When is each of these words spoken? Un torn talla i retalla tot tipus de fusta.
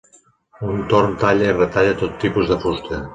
Un 0.67 0.79
torn 0.93 1.13
talla 1.23 1.51
i 1.53 1.57
retalla 1.59 1.93
tot 2.01 2.17
tipus 2.25 2.51
de 2.53 2.59
fusta. 2.65 3.03